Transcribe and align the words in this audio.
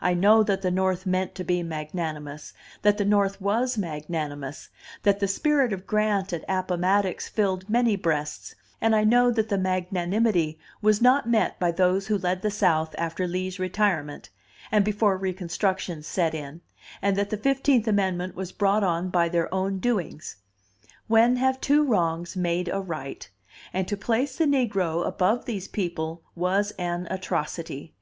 I 0.00 0.14
know 0.14 0.42
that 0.44 0.62
the 0.62 0.70
North 0.70 1.04
meant 1.04 1.34
to 1.34 1.44
be 1.44 1.62
magnanimous, 1.62 2.54
that 2.80 2.96
the 2.96 3.04
North 3.04 3.38
was 3.38 3.76
magnanimous, 3.76 4.70
that 5.02 5.20
the 5.20 5.28
spirit 5.28 5.74
of 5.74 5.86
Grant 5.86 6.32
at 6.32 6.42
Appomattox 6.48 7.28
filled 7.28 7.68
many 7.68 7.94
breasts; 7.94 8.54
and 8.80 8.96
I 8.96 9.04
know 9.04 9.30
that 9.30 9.50
the 9.50 9.58
magnanimity 9.58 10.58
was 10.80 11.02
not 11.02 11.28
met 11.28 11.60
by 11.60 11.70
those 11.70 12.06
who 12.06 12.16
led 12.16 12.40
the 12.40 12.50
South 12.50 12.94
after 12.96 13.28
Lee's 13.28 13.58
retirement, 13.58 14.30
and 14.72 14.86
before 14.86 15.18
reconstruction 15.18 16.02
set 16.02 16.32
in, 16.34 16.62
and 17.02 17.14
that 17.18 17.28
the 17.28 17.36
Fifteenth 17.36 17.86
Amendment 17.86 18.34
was 18.34 18.52
brought 18.52 18.82
on 18.82 19.10
by 19.10 19.28
their 19.28 19.52
own 19.52 19.80
doings: 19.80 20.36
when 21.08 21.36
have 21.36 21.60
two 21.60 21.84
wrongs 21.84 22.34
made 22.38 22.70
a 22.72 22.80
right? 22.80 23.28
And 23.74 23.86
to 23.86 23.98
place 23.98 24.36
the 24.36 24.46
negro 24.46 25.06
above 25.06 25.44
these 25.44 25.68
people 25.68 26.22
was 26.34 26.70
an 26.78 27.06
atrocity. 27.10 27.92